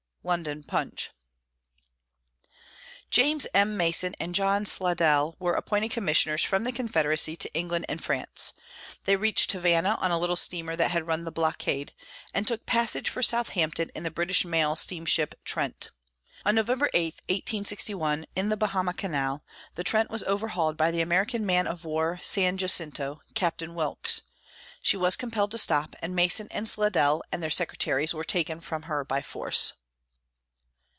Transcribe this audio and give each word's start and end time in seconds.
London 0.23 0.61
Punch. 0.61 1.09
James 3.09 3.47
M. 3.55 3.75
Mason 3.75 4.13
and 4.19 4.35
John 4.35 4.67
Slidell 4.67 5.35
were 5.39 5.53
appointed 5.55 5.89
commissioners 5.89 6.43
from 6.43 6.63
the 6.63 6.71
Confederacy 6.71 7.35
to 7.37 7.51
England 7.55 7.87
and 7.89 8.03
France; 8.03 8.53
they 9.05 9.15
reached 9.15 9.51
Havana 9.51 9.97
on 9.99 10.11
a 10.11 10.19
little 10.19 10.35
steamer 10.35 10.75
that 10.75 10.91
had 10.91 11.07
run 11.07 11.23
the 11.23 11.31
blockade, 11.31 11.91
and 12.35 12.47
took 12.47 12.67
passage 12.67 13.09
for 13.09 13.23
Southampton 13.23 13.89
in 13.95 14.03
the 14.03 14.11
British 14.11 14.45
mail 14.45 14.75
steamship 14.75 15.33
Trent. 15.43 15.87
On 16.45 16.53
November 16.53 16.91
8, 16.93 17.15
1861, 17.27 18.27
in 18.35 18.49
the 18.49 18.57
Bahama 18.57 18.93
Channel, 18.93 19.43
the 19.73 19.83
Trent 19.83 20.11
was 20.11 20.21
overhauled 20.25 20.77
by 20.77 20.91
the 20.91 21.01
American 21.01 21.47
man 21.47 21.65
of 21.65 21.83
war 21.83 22.19
San 22.21 22.57
Jacinto, 22.57 23.21
Captain 23.33 23.73
Wilkes. 23.73 24.21
She 24.83 24.97
was 24.97 25.15
compelled 25.15 25.49
to 25.49 25.57
stop, 25.57 25.95
and 25.99 26.15
Mason 26.15 26.47
and 26.51 26.69
Slidell 26.69 27.23
and 27.31 27.41
their 27.41 27.49
secretaries 27.49 28.13
were 28.13 28.23
taken 28.23 28.59
from 28.61 28.83
her 28.83 29.03
by 29.03 29.23
force. 29.23 29.73